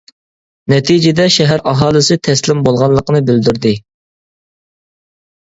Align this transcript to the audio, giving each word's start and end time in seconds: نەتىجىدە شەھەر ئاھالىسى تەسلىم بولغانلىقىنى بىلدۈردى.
نەتىجىدە 0.71 1.27
شەھەر 1.35 1.61
ئاھالىسى 1.73 2.17
تەسلىم 2.29 2.63
بولغانلىقىنى 2.69 3.21
بىلدۈردى. 3.29 3.75